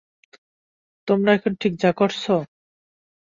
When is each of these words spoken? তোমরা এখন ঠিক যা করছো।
তোমরা 1.07 1.31
এখন 1.33 1.51
ঠিক 1.55 1.73
যা 1.79 1.91
করছো। 1.91 2.33